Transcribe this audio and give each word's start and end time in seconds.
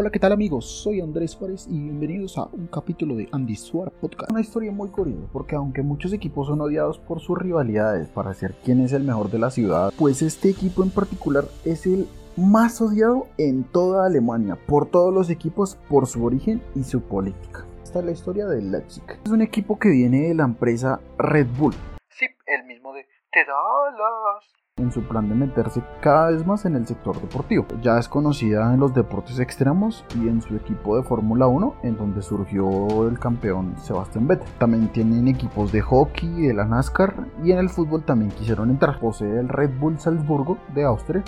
Hola, 0.00 0.10
¿qué 0.10 0.20
tal 0.20 0.30
amigos? 0.30 0.64
Soy 0.64 1.00
Andrés 1.00 1.32
Suárez 1.32 1.66
y 1.68 1.76
bienvenidos 1.76 2.38
a 2.38 2.44
un 2.44 2.68
capítulo 2.68 3.16
de 3.16 3.28
Andy 3.32 3.56
Suárez 3.56 3.92
Podcast. 4.00 4.30
Una 4.30 4.40
historia 4.40 4.70
muy 4.70 4.90
curiosa 4.90 5.26
porque 5.32 5.56
aunque 5.56 5.82
muchos 5.82 6.12
equipos 6.12 6.46
son 6.46 6.60
odiados 6.60 7.00
por 7.00 7.18
sus 7.18 7.36
rivalidades 7.36 8.06
para 8.06 8.32
ser 8.32 8.54
quién 8.64 8.80
es 8.80 8.92
el 8.92 9.02
mejor 9.02 9.28
de 9.28 9.40
la 9.40 9.50
ciudad, 9.50 9.92
pues 9.98 10.22
este 10.22 10.50
equipo 10.50 10.84
en 10.84 10.90
particular 10.90 11.46
es 11.64 11.84
el 11.84 12.06
más 12.36 12.80
odiado 12.80 13.26
en 13.38 13.64
toda 13.64 14.06
Alemania 14.06 14.56
por 14.68 14.88
todos 14.88 15.12
los 15.12 15.30
equipos 15.30 15.74
por 15.88 16.06
su 16.06 16.24
origen 16.24 16.62
y 16.76 16.84
su 16.84 17.00
política. 17.00 17.66
Esta 17.82 17.98
es 17.98 18.04
la 18.04 18.12
historia 18.12 18.46
del 18.46 18.70
Leipzig. 18.70 19.02
Es 19.24 19.32
un 19.32 19.42
equipo 19.42 19.80
que 19.80 19.88
viene 19.88 20.28
de 20.28 20.34
la 20.36 20.44
empresa 20.44 21.00
Red 21.18 21.48
Bull. 21.58 21.74
Sí, 22.10 22.26
el 22.46 22.64
mismo 22.66 22.92
de 22.92 23.04
Te 23.32 23.44
Dallas 23.44 24.57
en 24.78 24.92
su 24.92 25.02
plan 25.02 25.28
de 25.28 25.34
meterse 25.34 25.82
cada 26.00 26.30
vez 26.30 26.46
más 26.46 26.64
en 26.64 26.76
el 26.76 26.86
sector 26.86 27.20
deportivo. 27.20 27.66
Ya 27.82 27.98
es 27.98 28.08
conocida 28.08 28.72
en 28.72 28.80
los 28.80 28.94
deportes 28.94 29.38
extremos 29.38 30.04
y 30.14 30.28
en 30.28 30.40
su 30.40 30.56
equipo 30.56 30.96
de 30.96 31.02
Fórmula 31.02 31.46
1, 31.46 31.76
en 31.82 31.96
donde 31.96 32.22
surgió 32.22 33.08
el 33.08 33.18
campeón 33.18 33.74
Sebastián 33.78 34.26
Vettel. 34.26 34.48
También 34.58 34.88
tienen 34.88 35.28
equipos 35.28 35.72
de 35.72 35.80
hockey, 35.80 36.46
de 36.46 36.54
la 36.54 36.64
NASCAR 36.64 37.26
y 37.42 37.52
en 37.52 37.58
el 37.58 37.68
fútbol 37.68 38.04
también 38.04 38.30
quisieron 38.30 38.70
entrar. 38.70 38.98
Posee 38.98 39.38
el 39.38 39.48
Red 39.48 39.78
Bull 39.78 39.98
Salzburgo 39.98 40.58
de 40.74 40.84
Austria, 40.84 41.22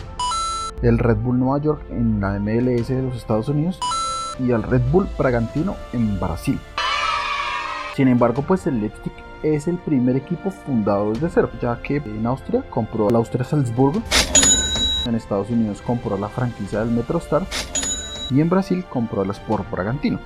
el 0.83 0.99
Red 0.99 1.19
Bull 1.19 1.39
Nueva 1.39 1.59
York 1.59 1.83
en 1.91 2.21
la 2.21 2.39
MLS 2.39 2.89
de 2.89 3.03
los 3.03 3.17
Estados 3.17 3.49
Unidos 3.49 3.79
y 4.39 4.51
el 4.51 4.63
Red 4.63 4.83
Bull 4.91 5.09
Bragantino 5.19 5.75
en 5.93 6.19
Brasil. 6.19 6.59
Sin 7.95 8.09
embargo, 8.09 8.43
pues 8.47 8.67
el 8.67 8.81
Leipzig 8.81 9.13
es 9.43 9.69
el 9.69 9.79
primer 9.79 10.17
equipo 10.17 10.51
fundado 10.51 11.13
desde 11.13 11.31
cero, 11.31 11.51
ya 11.61 11.81
que 11.83 11.97
en 11.97 12.27
Austria 12.27 12.65
compró 12.71 13.09
el 13.09 13.17
Austria 13.17 13.45
Salzburgo, 13.45 14.03
en 15.07 15.15
Estados 15.15 15.51
Unidos 15.51 15.83
compró 15.83 16.19
la 16.19 16.29
franquicia 16.29 16.81
del 16.81 16.91
MetroStar 16.91 17.47
y 18.31 18.41
en 18.41 18.51
Brasil 18.51 18.85
compró 18.89 19.23
el 19.23 19.31
Sport 19.31 19.71
Bragantino. 19.71 20.21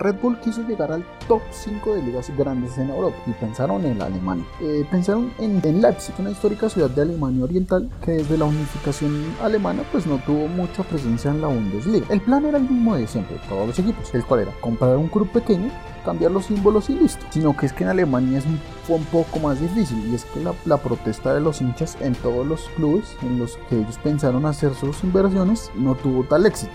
Red 0.00 0.16
Bull 0.22 0.38
quiso 0.40 0.62
llegar 0.66 0.90
al 0.90 1.04
top 1.28 1.42
5 1.50 1.94
de 1.94 2.02
ligas 2.02 2.34
grandes 2.34 2.78
en 2.78 2.88
Europa 2.88 3.18
y 3.26 3.32
pensaron 3.32 3.84
en 3.84 4.00
Alemania. 4.00 4.46
Eh, 4.62 4.86
pensaron 4.90 5.30
en, 5.38 5.60
en, 5.62 5.82
Leipzig, 5.82 6.14
una 6.18 6.30
histórica 6.30 6.70
ciudad 6.70 6.88
de 6.88 7.02
Alemania 7.02 7.44
Oriental 7.44 7.90
que 8.02 8.12
desde 8.12 8.38
la 8.38 8.46
unificación 8.46 9.34
alemana 9.42 9.82
pues 9.92 10.06
no 10.06 10.16
tuvo 10.24 10.48
mucha 10.48 10.82
presencia 10.84 11.30
en 11.30 11.42
la 11.42 11.48
Bundesliga. 11.48 12.06
El 12.08 12.22
plan 12.22 12.46
era 12.46 12.56
el 12.56 12.64
mismo 12.64 12.96
de 12.96 13.06
siempre, 13.06 13.36
todos 13.46 13.66
los 13.66 13.78
equipos, 13.78 14.14
el 14.14 14.24
cual 14.24 14.40
era 14.40 14.52
comprar 14.62 14.96
un 14.96 15.08
club 15.08 15.30
pequeño 15.32 15.70
cambiar 16.00 16.30
los 16.30 16.46
símbolos 16.46 16.90
y 16.90 16.94
listo. 16.94 17.24
Sino 17.30 17.56
que 17.56 17.66
es 17.66 17.72
que 17.72 17.84
en 17.84 17.90
Alemania 17.90 18.38
es 18.38 18.46
un, 18.46 18.60
fue 18.84 18.96
un 18.96 19.04
poco 19.04 19.38
más 19.38 19.60
difícil 19.60 20.06
y 20.10 20.14
es 20.14 20.24
que 20.24 20.40
la, 20.40 20.76
protesta 20.76 21.34
de 21.34 21.40
los 21.40 21.60
hinchas 21.60 21.96
en 22.00 22.14
todos 22.14 22.46
los 22.46 22.68
clubes 22.76 23.16
en 23.22 23.38
los 23.38 23.58
que 23.68 23.76
ellos 23.76 23.98
pensaron 24.02 24.46
hacer 24.46 24.74
sus 24.74 25.02
inversiones 25.04 25.70
no 25.74 25.94
tuvo 25.94 26.24
tal 26.24 26.46
éxito. 26.46 26.72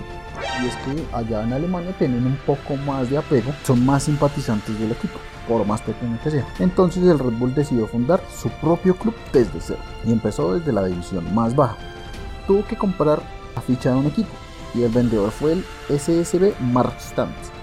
Y 0.61 0.67
es 0.67 0.75
que 0.77 1.15
allá 1.15 1.43
en 1.43 1.53
Alemania 1.53 1.95
tienen 1.97 2.25
un 2.25 2.37
poco 2.45 2.75
más 2.77 3.09
de 3.09 3.17
apego, 3.17 3.51
son 3.63 3.85
más 3.85 4.03
simpatizantes 4.03 4.79
del 4.79 4.91
equipo 4.91 5.19
por 5.47 5.65
más 5.65 5.81
pequeño 5.81 6.19
que 6.23 6.31
sea. 6.31 6.47
Entonces 6.59 7.03
el 7.03 7.19
Red 7.19 7.33
Bull 7.33 7.53
decidió 7.53 7.87
fundar 7.87 8.21
su 8.33 8.49
propio 8.49 8.95
club 8.95 9.15
desde 9.31 9.59
cero 9.59 9.79
y 10.05 10.11
empezó 10.11 10.55
desde 10.55 10.71
la 10.71 10.85
división 10.85 11.33
más 11.33 11.55
baja. 11.55 11.77
Tuvo 12.47 12.65
que 12.65 12.75
comprar 12.75 13.21
la 13.55 13.61
ficha 13.61 13.91
de 13.91 13.97
un 13.97 14.07
equipo 14.07 14.29
y 14.73 14.83
el 14.83 14.91
vendedor 14.91 15.31
fue 15.31 15.53
el 15.53 15.65
SSB 15.89 16.59
Markstandt 16.59 17.54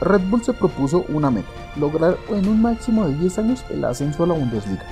Red 0.00 0.30
Bull 0.30 0.44
se 0.44 0.52
propuso 0.52 1.04
una 1.08 1.28
meta, 1.30 1.48
lograr 1.76 2.16
en 2.28 2.46
un 2.48 2.60
máximo 2.62 3.04
de 3.06 3.16
10 3.16 3.38
años 3.38 3.64
el 3.70 3.84
ascenso 3.84 4.22
a 4.22 4.28
la 4.28 4.34
Bundesliga, 4.34 4.84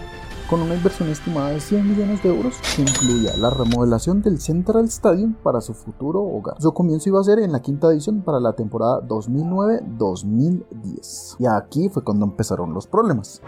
con 0.51 0.61
una 0.61 0.75
inversión 0.75 1.09
estimada 1.09 1.51
de 1.51 1.61
100 1.61 1.89
millones 1.89 2.21
de 2.25 2.31
euros 2.31 2.57
que 2.75 2.83
incluía 2.83 3.37
la 3.37 3.51
remodelación 3.51 4.21
del 4.21 4.41
Central 4.41 4.87
Stadium 4.87 5.35
para 5.35 5.61
su 5.61 5.75
futuro 5.75 6.23
hogar. 6.23 6.61
Su 6.61 6.75
comienzo 6.75 7.09
iba 7.09 7.21
a 7.21 7.25
ser 7.25 7.39
en 7.39 7.53
la 7.53 7.63
quinta 7.63 7.87
edición 7.89 8.23
para 8.23 8.41
la 8.41 8.55
temporada 8.55 9.01
2009-2010. 9.07 11.37
Y 11.39 11.47
aquí 11.47 11.89
fue 11.89 12.03
cuando 12.03 12.27
empezaron 12.27 12.75
los 12.75 12.89
problemas. 12.89 13.41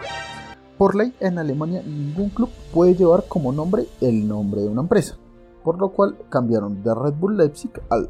Por 0.76 0.94
ley, 0.94 1.12
en 1.18 1.38
Alemania 1.38 1.82
ningún 1.82 2.30
club 2.30 2.50
puede 2.72 2.94
llevar 2.94 3.24
como 3.28 3.50
nombre 3.50 3.88
el 4.00 4.28
nombre 4.28 4.60
de 4.60 4.68
una 4.68 4.82
empresa 4.82 5.16
por 5.68 5.78
lo 5.78 5.90
cual 5.90 6.16
cambiaron 6.30 6.82
de 6.82 6.94
Red 6.94 7.12
Bull 7.20 7.36
Leipzig 7.36 7.70
al 7.90 8.08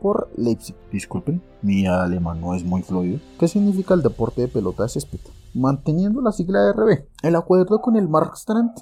por 0.00 0.30
Leipzig. 0.38 0.74
Disculpen, 0.90 1.42
mi 1.60 1.86
alemán 1.86 2.40
no 2.40 2.54
es 2.54 2.64
muy 2.64 2.80
fluido. 2.80 3.20
¿Qué 3.38 3.46
significa 3.46 3.92
el 3.92 4.00
deporte 4.00 4.40
de 4.40 4.48
pelota 4.48 4.84
de 4.84 4.88
césped? 4.88 5.20
Manteniendo 5.52 6.22
la 6.22 6.32
sigla 6.32 6.72
RB. 6.72 7.04
El 7.22 7.36
acuerdo 7.36 7.82
con 7.82 7.96
el 7.96 8.08
Markstrand 8.08 8.72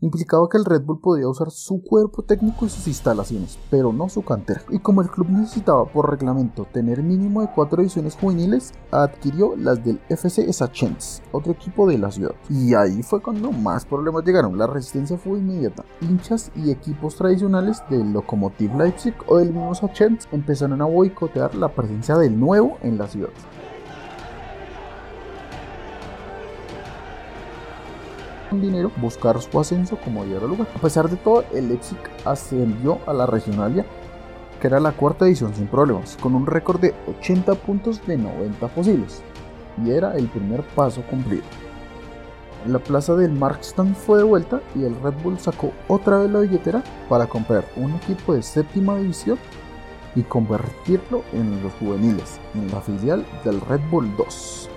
implicaba 0.00 0.48
que 0.48 0.58
el 0.58 0.64
Red 0.64 0.82
Bull 0.82 1.00
podía 1.00 1.28
usar 1.28 1.50
su 1.50 1.82
cuerpo 1.82 2.22
técnico 2.22 2.66
y 2.66 2.68
sus 2.68 2.86
instalaciones, 2.86 3.58
pero 3.70 3.92
no 3.92 4.08
su 4.08 4.22
cantera. 4.22 4.62
Y 4.70 4.78
como 4.78 5.00
el 5.02 5.10
club 5.10 5.28
necesitaba 5.30 5.86
por 5.86 6.10
reglamento 6.10 6.66
tener 6.72 7.02
mínimo 7.02 7.40
de 7.40 7.50
cuatro 7.54 7.82
ediciones 7.82 8.16
juveniles, 8.16 8.72
adquirió 8.90 9.56
las 9.56 9.84
del 9.84 10.00
FC 10.08 10.52
Sachens, 10.52 11.22
otro 11.32 11.52
equipo 11.52 11.88
de 11.88 11.98
la 11.98 12.10
ciudad. 12.10 12.34
Y 12.50 12.74
ahí 12.74 13.02
fue 13.02 13.22
cuando 13.22 13.52
más 13.52 13.84
problemas 13.84 14.24
llegaron. 14.24 14.58
La 14.58 14.66
resistencia 14.66 15.16
fue 15.16 15.38
inmediata. 15.38 15.84
Hinchas 16.00 16.50
y 16.54 16.70
equipos 16.70 17.16
tradicionales 17.16 17.82
del 17.88 18.12
Lokomotiv 18.12 18.74
Leipzig 18.76 19.14
o 19.26 19.38
del 19.38 19.52
mismo 19.52 19.74
Sachens 19.74 20.28
empezaron 20.32 20.82
a 20.82 20.86
boicotear 20.86 21.54
la 21.54 21.68
presencia 21.68 22.16
del 22.16 22.38
nuevo 22.38 22.78
en 22.82 22.98
la 22.98 23.06
ciudad. 23.06 23.30
Dinero 28.60 28.90
buscar 28.96 29.40
su 29.40 29.58
ascenso 29.60 29.96
como 29.96 30.24
diera 30.24 30.46
lugar. 30.46 30.68
A 30.74 30.80
pesar 30.80 31.08
de 31.08 31.16
todo, 31.16 31.44
el 31.52 31.68
Leipzig 31.68 31.98
ascendió 32.24 32.98
a 33.06 33.12
la 33.12 33.26
regionalia, 33.26 33.84
que 34.60 34.66
era 34.66 34.80
la 34.80 34.92
cuarta 34.92 35.26
edición 35.26 35.54
sin 35.54 35.66
problemas, 35.66 36.16
con 36.20 36.34
un 36.34 36.46
récord 36.46 36.80
de 36.80 36.94
80 37.18 37.54
puntos 37.56 38.06
de 38.06 38.16
90 38.16 38.68
posibles, 38.68 39.22
y 39.84 39.90
era 39.90 40.16
el 40.16 40.28
primer 40.28 40.62
paso 40.62 41.02
cumplido. 41.02 41.44
La 42.66 42.78
plaza 42.80 43.14
del 43.14 43.30
Markstand 43.30 43.94
fue 43.94 44.18
de 44.18 44.24
vuelta 44.24 44.60
y 44.74 44.84
el 44.84 45.00
Red 45.00 45.14
Bull 45.22 45.38
sacó 45.38 45.72
otra 45.86 46.18
vez 46.18 46.30
la 46.30 46.40
billetera 46.40 46.82
para 47.08 47.26
comprar 47.26 47.64
un 47.76 47.94
equipo 47.94 48.34
de 48.34 48.42
séptima 48.42 48.96
división 48.96 49.38
y 50.16 50.22
convertirlo 50.22 51.22
en 51.32 51.62
los 51.62 51.72
juveniles, 51.74 52.40
en 52.54 52.68
la 52.72 52.80
filial 52.80 53.24
del 53.44 53.60
Red 53.60 53.82
Bull 53.88 54.10
2. 54.16 54.70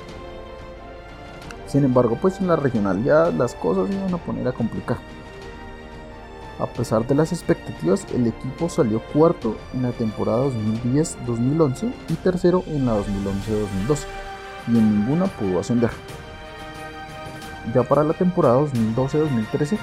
Sin 1.69 1.83
embargo, 1.83 2.17
pues 2.19 2.39
en 2.39 2.47
la 2.47 2.55
regional 2.55 3.03
ya 3.03 3.29
las 3.29 3.53
cosas 3.53 3.93
iban 3.93 4.11
a 4.11 4.17
poner 4.17 4.47
a 4.47 4.51
complicar. 4.51 4.97
A 6.59 6.65
pesar 6.65 7.05
de 7.05 7.13
las 7.13 7.31
expectativas, 7.31 8.05
el 8.13 8.25
equipo 8.25 8.67
salió 8.67 9.01
cuarto 9.13 9.55
en 9.73 9.83
la 9.83 9.91
temporada 9.91 10.47
2010-2011 10.47 11.93
y 12.09 12.13
tercero 12.15 12.63
en 12.65 12.87
la 12.87 12.97
2011-2012, 12.97 14.05
y 14.67 14.77
en 14.77 14.99
ninguna 14.99 15.25
pudo 15.27 15.59
ascender. 15.59 15.91
Ya 17.73 17.83
para 17.83 18.03
la 18.03 18.13
temporada 18.13 18.61
2012-2013 18.61 19.77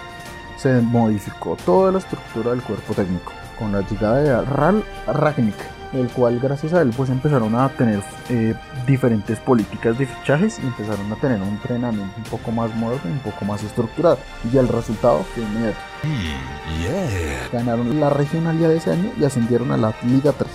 se 0.56 0.80
modificó 0.80 1.56
toda 1.64 1.92
la 1.92 1.98
estructura 1.98 2.50
del 2.50 2.62
cuerpo 2.62 2.94
técnico, 2.94 3.32
con 3.58 3.70
la 3.70 3.82
llegada 3.82 4.16
de 4.16 4.44
Ral 4.44 4.84
Ragnick, 5.06 5.75
el 5.96 6.08
cual 6.08 6.38
gracias 6.40 6.72
a 6.72 6.82
él 6.82 6.90
pues 6.96 7.10
empezaron 7.10 7.54
a 7.54 7.68
tener 7.70 8.02
eh, 8.28 8.54
diferentes 8.86 9.38
políticas 9.40 9.98
de 9.98 10.06
fichajes 10.06 10.58
y 10.58 10.66
empezaron 10.66 11.12
a 11.12 11.16
tener 11.16 11.40
un 11.40 11.48
entrenamiento 11.48 12.14
un 12.16 12.24
poco 12.24 12.52
más 12.52 12.74
moderno, 12.74 13.10
un 13.10 13.18
poco 13.20 13.44
más 13.44 13.62
estructurado 13.62 14.18
y 14.52 14.56
el 14.56 14.68
resultado 14.68 15.24
fue 15.34 15.42
inmediato. 15.42 15.78
Mm, 16.02 17.52
Ganaron 17.52 18.00
la 18.00 18.10
regionalidad 18.10 18.68
de 18.68 18.76
ese 18.76 18.92
año 18.92 19.10
y 19.18 19.24
ascendieron 19.24 19.72
a 19.72 19.76
la 19.76 19.94
Liga 20.02 20.32
3. 20.32 20.48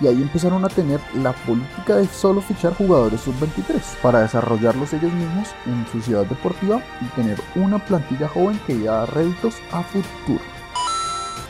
Y 0.00 0.06
ahí 0.06 0.20
empezaron 0.20 0.64
a 0.64 0.68
tener 0.68 1.00
la 1.14 1.32
política 1.32 1.96
de 1.96 2.06
solo 2.06 2.40
fichar 2.40 2.74
jugadores 2.74 3.20
sub-23 3.20 3.80
para 4.02 4.20
desarrollarlos 4.20 4.92
ellos 4.92 5.12
mismos 5.12 5.48
en 5.66 5.86
su 5.90 6.00
ciudad 6.00 6.26
deportiva 6.26 6.82
y 7.00 7.04
tener 7.16 7.40
una 7.54 7.78
plantilla 7.78 8.28
joven 8.28 8.60
que 8.66 8.74
iba 8.74 8.94
a 8.94 8.98
dar 9.00 9.14
réditos 9.14 9.56
a 9.72 9.82
futuro. 9.82 10.53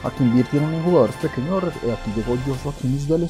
Aquí 0.04 0.22
invirtieron 0.22 0.72
en 0.74 0.82
jugadores 0.82 1.16
pequeños. 1.16 1.64
Eh, 1.64 1.92
aquí 1.92 2.12
llegó 2.14 2.36
Joshua 2.46 2.74
Kimmich 2.78 3.06
del, 3.06 3.26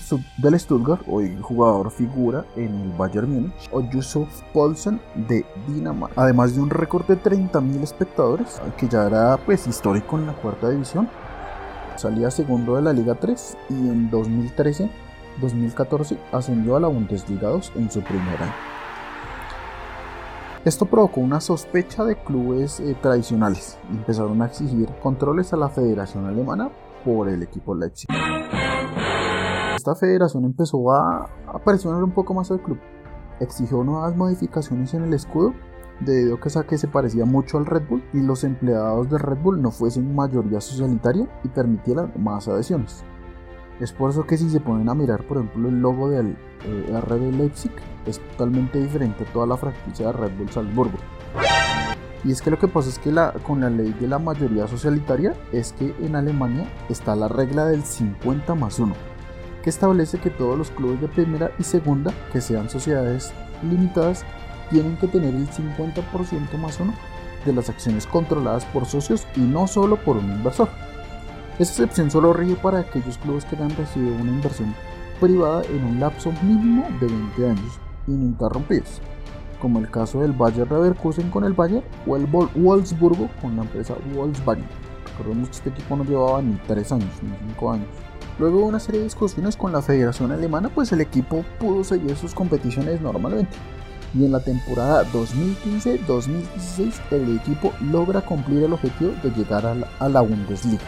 Stuttgart, 0.58 1.02
hoy 1.06 1.38
jugador 1.40 1.92
figura 1.92 2.44
en 2.56 2.74
el 2.74 2.90
Bayern 2.98 3.30
Múnich, 3.30 3.68
o 3.70 3.80
Yusuf 3.90 4.28
Paulsen 4.52 5.00
de 5.28 5.46
Dinamarca. 5.68 6.20
Además 6.20 6.56
de 6.56 6.62
un 6.62 6.70
récord 6.70 7.06
de 7.06 7.16
30.000 7.16 7.80
espectadores, 7.82 8.60
que 8.76 8.88
ya 8.88 9.06
era 9.06 9.36
pues 9.36 9.68
histórico 9.68 10.18
en 10.18 10.26
la 10.26 10.32
cuarta 10.32 10.68
división. 10.68 11.08
Salía 11.94 12.28
segundo 12.32 12.74
de 12.74 12.82
la 12.82 12.92
Liga 12.92 13.14
3 13.14 13.56
y 13.70 13.74
en 13.74 14.10
2013-2014 14.10 16.18
ascendió 16.32 16.74
a 16.74 16.80
la 16.80 16.88
Bundesliga 16.88 17.50
2 17.50 17.72
en 17.76 17.88
su 17.88 18.00
primera 18.00 18.46
año. 18.46 18.73
Esto 20.64 20.86
provocó 20.86 21.20
una 21.20 21.42
sospecha 21.42 22.06
de 22.06 22.16
clubes 22.16 22.80
eh, 22.80 22.96
tradicionales 23.02 23.78
y 23.92 23.96
empezaron 23.96 24.40
a 24.40 24.46
exigir 24.46 24.88
controles 25.02 25.52
a 25.52 25.58
la 25.58 25.68
Federación 25.68 26.24
Alemana 26.24 26.70
por 27.04 27.28
el 27.28 27.42
equipo 27.42 27.74
Leipzig. 27.74 28.08
Esta 29.76 29.94
federación 29.94 30.46
empezó 30.46 30.90
a, 30.90 31.28
a 31.46 31.58
presionar 31.62 32.02
un 32.02 32.12
poco 32.12 32.32
más 32.32 32.50
al 32.50 32.62
club. 32.62 32.78
Exigió 33.40 33.84
nuevas 33.84 34.16
modificaciones 34.16 34.94
en 34.94 35.04
el 35.04 35.12
escudo 35.12 35.52
debido 36.00 36.36
a 36.36 36.64
que, 36.64 36.78
se 36.78 36.88
parecía 36.88 37.26
mucho 37.26 37.58
al 37.58 37.66
Red 37.66 37.86
Bull 37.88 38.02
y 38.14 38.20
los 38.20 38.42
empleados 38.44 39.10
de 39.10 39.18
Red 39.18 39.42
Bull 39.42 39.60
no 39.60 39.70
fuesen 39.70 40.14
mayoría 40.14 40.62
socialitaria 40.62 41.28
y 41.44 41.48
permitieran 41.48 42.12
más 42.16 42.48
adhesiones. 42.48 43.04
Es 43.80 43.92
por 43.92 44.10
eso 44.10 44.24
que 44.26 44.36
si 44.36 44.48
se 44.50 44.60
ponen 44.60 44.88
a 44.88 44.94
mirar, 44.94 45.24
por 45.24 45.38
ejemplo, 45.38 45.68
el 45.68 45.80
logo 45.80 46.08
del 46.08 46.36
eh, 46.64 47.00
RB 47.00 47.36
Leipzig 47.36 47.72
es 48.06 48.20
totalmente 48.30 48.80
diferente 48.80 49.24
a 49.24 49.32
toda 49.32 49.46
la 49.46 49.56
franquicia 49.56 50.06
de 50.06 50.12
Red 50.12 50.36
Bull 50.38 50.50
Salzburgo. 50.50 50.98
Y 52.24 52.32
es 52.32 52.40
que 52.40 52.50
lo 52.50 52.58
que 52.58 52.68
pasa 52.68 52.88
es 52.88 52.98
que 52.98 53.12
con 53.42 53.60
la 53.60 53.68
ley 53.68 53.94
de 54.00 54.08
la 54.08 54.18
mayoría 54.18 54.66
socialitaria 54.66 55.34
es 55.52 55.72
que 55.72 55.94
en 56.00 56.16
Alemania 56.16 56.66
está 56.88 57.14
la 57.14 57.28
regla 57.28 57.66
del 57.66 57.82
50 57.82 58.54
más 58.54 58.78
1, 58.78 58.94
que 59.62 59.70
establece 59.70 60.18
que 60.18 60.30
todos 60.30 60.56
los 60.56 60.70
clubes 60.70 61.00
de 61.02 61.08
primera 61.08 61.50
y 61.58 61.64
segunda, 61.64 62.14
que 62.32 62.40
sean 62.40 62.70
sociedades 62.70 63.32
limitadas, 63.62 64.24
tienen 64.70 64.96
que 64.96 65.08
tener 65.08 65.34
el 65.34 65.48
50% 65.48 66.58
más 66.58 66.80
1 66.80 66.94
de 67.44 67.52
las 67.52 67.68
acciones 67.68 68.06
controladas 68.06 68.64
por 68.66 68.86
socios 68.86 69.26
y 69.36 69.40
no 69.40 69.66
solo 69.66 69.96
por 69.96 70.16
un 70.16 70.32
inversor. 70.32 70.70
Esta 71.56 71.84
excepción 71.84 72.10
solo 72.10 72.32
rige 72.32 72.56
para 72.56 72.80
aquellos 72.80 73.16
clubes 73.18 73.44
que 73.44 73.54
han 73.54 73.70
recibido 73.76 74.16
una 74.16 74.32
inversión 74.32 74.74
privada 75.20 75.62
en 75.70 75.84
un 75.84 76.00
lapso 76.00 76.32
mínimo 76.42 76.84
de 77.00 77.06
20 77.06 77.48
años 77.48 77.78
ininterrumpidos, 78.08 79.00
como 79.60 79.78
el 79.78 79.88
caso 79.88 80.20
del 80.20 80.32
Bayer 80.32 80.68
Leverkusen 80.68 81.30
con 81.30 81.44
el 81.44 81.52
Bayer 81.52 81.84
o 82.08 82.16
el 82.16 82.26
Wolfsburgo 82.26 83.30
con 83.40 83.54
la 83.54 83.62
empresa 83.62 83.94
Volkswagen. 84.12 84.64
Recordemos 85.16 85.48
que 85.48 85.54
este 85.54 85.70
equipo 85.70 85.96
no 85.96 86.02
llevaba 86.02 86.42
ni 86.42 86.56
3 86.66 86.90
años, 86.90 87.22
ni 87.22 87.30
5 87.52 87.70
años. 87.70 87.88
Luego 88.40 88.58
de 88.58 88.64
una 88.64 88.80
serie 88.80 88.98
de 88.98 89.04
discusiones 89.04 89.56
con 89.56 89.70
la 89.70 89.80
Federación 89.80 90.32
Alemana, 90.32 90.70
pues 90.74 90.90
el 90.90 91.02
equipo 91.02 91.44
pudo 91.60 91.84
seguir 91.84 92.16
sus 92.16 92.34
competiciones 92.34 93.00
normalmente. 93.00 93.56
Y 94.12 94.24
en 94.24 94.32
la 94.32 94.40
temporada 94.40 95.04
2015-2016 95.12 97.00
el 97.12 97.36
equipo 97.36 97.72
logra 97.80 98.22
cumplir 98.22 98.64
el 98.64 98.72
objetivo 98.72 99.12
de 99.22 99.30
llegar 99.30 99.64
a 100.00 100.08
la 100.08 100.20
Bundesliga. 100.20 100.82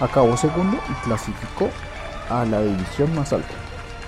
Acabó 0.00 0.36
segundo 0.36 0.78
y 0.90 0.92
clasificó 1.04 1.70
a 2.28 2.44
la 2.44 2.60
división 2.60 3.14
más 3.14 3.32
alta. 3.32 3.54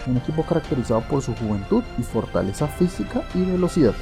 Un 0.07 0.19
equipo 0.19 0.45
caracterizado 0.45 1.01
por 1.03 1.23
su 1.23 1.35
juventud 1.35 1.83
y 1.99 2.03
fortaleza 2.03 2.67
física 2.67 3.23
y 3.35 3.43
velocidad. 3.43 3.95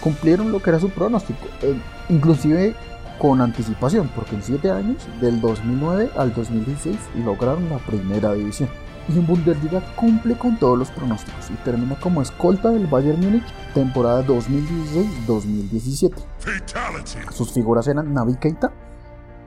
Cumplieron 0.00 0.52
lo 0.52 0.60
que 0.60 0.70
era 0.70 0.80
su 0.80 0.90
pronóstico, 0.90 1.46
e 1.62 1.74
inclusive 2.08 2.74
con 3.18 3.40
anticipación, 3.40 4.08
porque 4.14 4.34
en 4.34 4.42
7 4.42 4.70
años, 4.70 5.06
del 5.20 5.40
2009 5.40 6.10
al 6.16 6.34
2016, 6.34 6.96
lograron 7.24 7.70
la 7.70 7.78
primera 7.78 8.32
división. 8.34 8.68
Y 9.08 9.12
en 9.18 9.26
Bundesliga 9.26 9.82
cumple 9.96 10.34
con 10.36 10.58
todos 10.58 10.78
los 10.78 10.90
pronósticos 10.90 11.50
y 11.50 11.54
termina 11.64 11.94
como 12.00 12.22
escolta 12.22 12.70
del 12.70 12.86
Bayern 12.86 13.20
Múnich 13.20 13.44
temporada 13.74 14.24
2016-2017. 14.26 16.14
Sus 17.30 17.52
figuras 17.52 17.86
eran 17.86 18.14
Navi 18.14 18.36
Keita, 18.36 18.72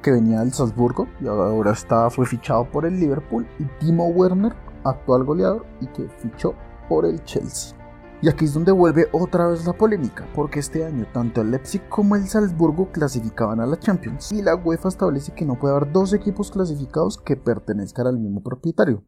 que 0.07 0.13
venía 0.13 0.39
del 0.39 0.53
Salzburgo 0.53 1.05
y 1.19 1.27
ahora 1.27 1.73
está, 1.73 2.09
fue 2.09 2.25
fichado 2.25 2.63
por 2.71 2.85
el 2.85 2.97
Liverpool, 2.97 3.45
y 3.59 3.65
Timo 3.77 4.07
Werner, 4.07 4.53
actual 4.85 5.25
goleador 5.25 5.65
y 5.81 5.87
que 5.87 6.07
fichó 6.07 6.53
por 6.87 7.05
el 7.05 7.21
Chelsea. 7.25 7.77
Y 8.21 8.29
aquí 8.29 8.45
es 8.45 8.53
donde 8.53 8.71
vuelve 8.71 9.09
otra 9.11 9.47
vez 9.47 9.65
la 9.65 9.73
polémica, 9.73 10.25
porque 10.33 10.61
este 10.61 10.85
año 10.85 11.05
tanto 11.11 11.41
el 11.41 11.51
Leipzig 11.51 11.89
como 11.89 12.15
el 12.15 12.25
Salzburgo 12.25 12.89
clasificaban 12.93 13.59
a 13.59 13.65
la 13.65 13.77
Champions 13.77 14.31
y 14.31 14.41
la 14.41 14.55
UEFA 14.55 14.87
establece 14.87 15.33
que 15.33 15.43
no 15.43 15.59
puede 15.59 15.75
haber 15.75 15.91
dos 15.91 16.13
equipos 16.13 16.51
clasificados 16.51 17.17
que 17.17 17.35
pertenezcan 17.35 18.07
al 18.07 18.17
mismo 18.17 18.41
propietario. 18.41 19.03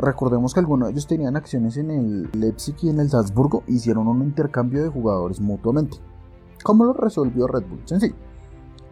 Recordemos 0.00 0.52
que 0.52 0.58
algunos 0.58 0.88
de 0.88 0.94
ellos 0.94 1.06
tenían 1.06 1.36
acciones 1.36 1.76
en 1.76 1.92
el 1.92 2.28
Leipzig 2.32 2.74
y 2.82 2.88
en 2.88 2.98
el 2.98 3.08
Salzburgo 3.08 3.62
hicieron 3.68 4.08
un 4.08 4.24
intercambio 4.24 4.82
de 4.82 4.88
jugadores 4.88 5.40
mutuamente. 5.40 5.98
¿Cómo 6.64 6.86
lo 6.86 6.92
resolvió 6.92 7.46
Red 7.46 7.68
Bull? 7.68 7.82
Sencillo 7.84 8.16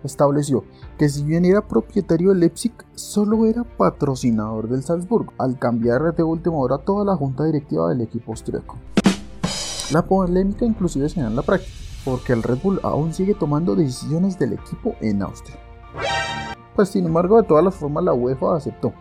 estableció 0.07 0.65
que 0.99 1.09
si 1.09 1.25
bien 1.25 1.45
era 1.45 1.67
propietario 1.67 2.31
del 2.31 2.41
Leipzig, 2.41 2.73
solo 2.95 3.47
era 3.47 3.65
patrocinador 3.65 4.69
del 4.69 4.83
Salzburgo, 4.83 5.33
al 5.39 5.59
cambiar 5.59 6.15
de 6.15 6.23
última 6.23 6.57
hora 6.57 6.79
toda 6.79 7.05
la 7.05 7.17
junta 7.17 7.45
directiva 7.45 7.89
del 7.89 8.03
equipo 8.03 8.33
austríaco. 8.33 8.77
La 9.93 10.03
polémica 10.03 10.65
inclusive 10.65 11.09
se 11.09 11.21
da 11.21 11.27
en 11.27 11.37
la 11.37 11.43
práctica, 11.43 11.73
porque 12.05 12.33
el 12.33 12.43
Red 12.43 12.59
Bull 12.63 12.81
aún 12.83 13.13
sigue 13.13 13.35
tomando 13.35 13.77
decisiones 13.77 14.39
del 14.39 14.55
equipo 14.55 14.95
en 15.01 15.23
Austria. 15.23 15.59
Pues 16.75 16.89
sin 16.89 17.07
embargo, 17.07 17.41
de 17.41 17.47
todas 17.47 17.65
las 17.65 17.75
formas 17.75 18.03
la 18.03 18.15
UEFA 18.15 18.57
aceptó, 18.57 18.93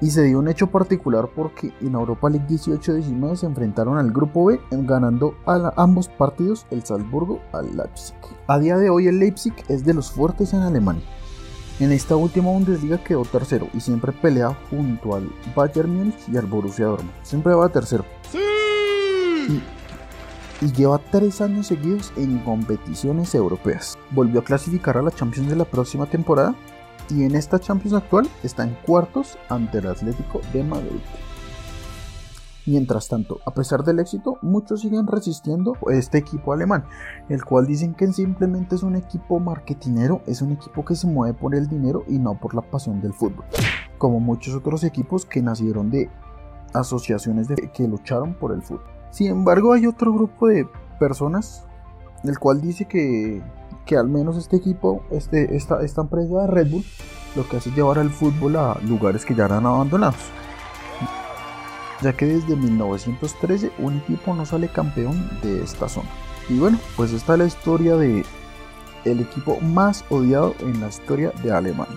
y 0.00 0.10
se 0.10 0.22
dio 0.22 0.38
un 0.38 0.48
hecho 0.48 0.66
particular 0.66 1.28
porque 1.34 1.72
en 1.80 1.94
Europa 1.94 2.28
League 2.28 2.46
18-19 2.48 3.36
se 3.36 3.46
enfrentaron 3.46 3.98
al 3.98 4.10
grupo 4.10 4.46
B 4.46 4.60
ganando 4.70 5.34
a 5.46 5.72
ambos 5.76 6.08
partidos 6.08 6.66
el 6.70 6.84
Salzburgo 6.84 7.40
al 7.52 7.76
Leipzig. 7.76 8.16
A 8.46 8.58
día 8.58 8.76
de 8.76 8.90
hoy 8.90 9.08
el 9.08 9.18
Leipzig 9.18 9.54
es 9.68 9.84
de 9.84 9.94
los 9.94 10.10
fuertes 10.10 10.52
en 10.52 10.60
Alemania. 10.60 11.04
En 11.78 11.92
esta 11.92 12.16
última 12.16 12.50
Bundesliga 12.50 13.02
quedó 13.02 13.22
tercero 13.24 13.68
y 13.74 13.80
siempre 13.80 14.12
pelea 14.12 14.56
junto 14.70 15.14
al 15.14 15.30
Bayern 15.54 15.94
Múnich 15.94 16.28
y 16.32 16.36
al 16.36 16.46
Borussia 16.46 16.86
Dortmund. 16.86 17.12
Siempre 17.22 17.54
va 17.54 17.68
tercero. 17.68 18.04
Y, 18.32 19.62
y 20.64 20.72
lleva 20.72 20.98
tres 21.10 21.42
años 21.42 21.66
seguidos 21.66 22.14
en 22.16 22.38
competiciones 22.38 23.34
europeas. 23.34 23.98
Volvió 24.12 24.40
a 24.40 24.44
clasificar 24.44 24.96
a 24.96 25.02
la 25.02 25.10
Champions 25.10 25.50
de 25.50 25.56
la 25.56 25.66
próxima 25.66 26.06
temporada 26.06 26.54
y 27.10 27.24
en 27.24 27.34
esta 27.34 27.58
Champions 27.58 27.94
actual 27.94 28.28
está 28.42 28.64
en 28.64 28.76
cuartos 28.86 29.38
ante 29.48 29.78
el 29.78 29.88
Atlético 29.88 30.40
de 30.52 30.64
Madrid. 30.64 31.00
Mientras 32.66 33.06
tanto, 33.06 33.38
a 33.46 33.52
pesar 33.52 33.84
del 33.84 34.00
éxito, 34.00 34.38
muchos 34.42 34.80
siguen 34.80 35.06
resistiendo 35.06 35.74
este 35.88 36.18
equipo 36.18 36.52
alemán, 36.52 36.84
el 37.28 37.44
cual 37.44 37.64
dicen 37.64 37.94
que 37.94 38.12
simplemente 38.12 38.74
es 38.74 38.82
un 38.82 38.96
equipo 38.96 39.38
marketinero, 39.38 40.20
es 40.26 40.42
un 40.42 40.50
equipo 40.50 40.84
que 40.84 40.96
se 40.96 41.06
mueve 41.06 41.32
por 41.34 41.54
el 41.54 41.68
dinero 41.68 42.02
y 42.08 42.18
no 42.18 42.34
por 42.40 42.56
la 42.56 42.62
pasión 42.62 43.00
del 43.00 43.12
fútbol, 43.12 43.44
como 43.98 44.18
muchos 44.18 44.52
otros 44.56 44.82
equipos 44.82 45.24
que 45.24 45.42
nacieron 45.42 45.90
de 45.90 46.10
asociaciones 46.74 47.46
que 47.72 47.86
lucharon 47.86 48.34
por 48.34 48.52
el 48.52 48.62
fútbol. 48.62 48.82
Sin 49.10 49.28
embargo, 49.28 49.72
hay 49.72 49.86
otro 49.86 50.12
grupo 50.12 50.48
de 50.48 50.68
personas, 50.98 51.64
el 52.24 52.36
cual 52.40 52.60
dice 52.60 52.86
que 52.86 53.44
que 53.86 53.96
al 53.96 54.08
menos 54.08 54.36
este 54.36 54.56
equipo, 54.56 55.02
este, 55.10 55.56
esta, 55.56 55.82
esta 55.82 56.02
empresa 56.02 56.42
de 56.42 56.46
Red 56.48 56.70
Bull, 56.70 56.84
lo 57.36 57.48
que 57.48 57.56
hace 57.56 57.70
es 57.70 57.76
llevar 57.76 57.98
el 57.98 58.10
fútbol 58.10 58.56
a 58.56 58.78
lugares 58.82 59.24
que 59.24 59.34
ya 59.34 59.46
eran 59.46 59.64
abandonados. 59.64 60.20
Ya 62.02 62.12
que 62.12 62.26
desde 62.26 62.56
1913 62.56 63.72
un 63.78 63.98
equipo 63.98 64.34
no 64.34 64.44
sale 64.44 64.68
campeón 64.68 65.30
de 65.42 65.62
esta 65.62 65.88
zona. 65.88 66.08
Y 66.48 66.58
bueno, 66.58 66.78
pues 66.96 67.12
esta 67.12 67.34
es 67.34 67.38
la 67.38 67.46
historia 67.46 67.96
de 67.96 68.24
el 69.04 69.20
equipo 69.20 69.58
más 69.60 70.04
odiado 70.10 70.54
en 70.60 70.80
la 70.80 70.88
historia 70.88 71.32
de 71.42 71.52
Alemania. 71.52 71.96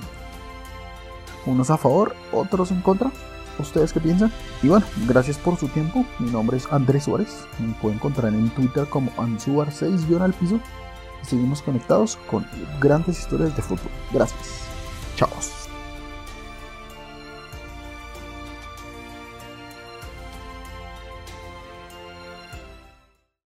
Unos 1.45 1.69
a 1.69 1.77
favor, 1.77 2.15
otros 2.31 2.71
en 2.71 2.81
contra. 2.81 3.12
¿Ustedes 3.58 3.91
qué 3.91 4.00
piensan? 4.00 4.31
Y 4.63 4.69
bueno, 4.69 4.86
gracias 5.05 5.38
por 5.38 5.58
su 5.58 5.67
tiempo. 5.67 6.05
Mi 6.19 6.31
nombre 6.31 6.55
es 6.58 6.72
Andrés 6.72 7.05
Suárez. 7.05 7.46
Me 7.60 7.74
pueden 7.81 7.98
encontrar 7.98 8.34
en 8.34 8.50
Twitter 8.51 8.88
como 8.88 9.12
Ansuar6 9.17 10.22
al 10.22 10.34
piso 10.34 10.60
seguimos 11.23 11.61
conectados 11.61 12.17
con 12.27 12.45
grandes 12.79 13.19
historias 13.19 13.55
de 13.55 13.61
fútbol. 13.61 13.91
Gracias. 14.11 14.63
Chao. 15.15 15.59